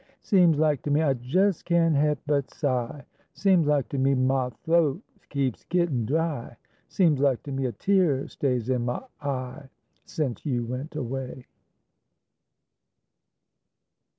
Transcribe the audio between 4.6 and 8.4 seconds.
th'oat keeps gittin' dry, Seems lak to me a tear